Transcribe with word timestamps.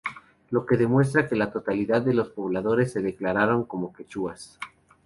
Lo 0.49 0.65
que 0.65 0.87
muestra 0.87 1.27
que 1.27 1.35
la 1.35 1.51
totalidad 1.51 2.01
de 2.01 2.15
los 2.15 2.29
pobladores 2.29 2.91
se 2.91 3.03
declararon 3.03 3.65
como 3.65 3.93
quechuas. 3.93 4.57